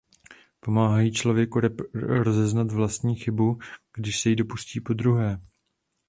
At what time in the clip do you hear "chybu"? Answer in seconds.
3.15-3.59